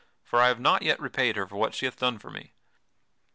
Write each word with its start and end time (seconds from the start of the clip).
For 0.23 0.39
I 0.41 0.47
have 0.47 0.59
not 0.59 0.81
yet 0.81 0.99
repaid 0.99 1.35
her 1.35 1.45
for 1.45 1.57
what 1.57 1.75
she 1.75 1.85
hath 1.85 1.97
done 1.99 2.17
for 2.17 2.31
me." 2.31 2.53